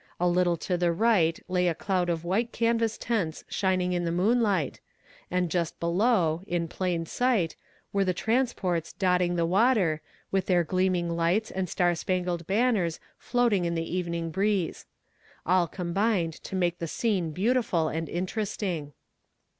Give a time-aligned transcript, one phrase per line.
[0.19, 4.11] A little to the right lay a cloud of white canvas tents shining in the
[4.11, 4.79] moonlight,
[5.29, 7.55] and just below, in plain sight,
[7.93, 10.01] were the transports dotting the water,
[10.31, 14.87] with their gleaming lights and star spangled banners floating in the evening breeze.
[15.45, 18.93] All combined to make the scene beautiful and interesting.